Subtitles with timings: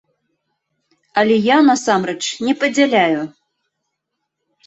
[1.21, 3.19] Але я, насамрэч, не падзяляю.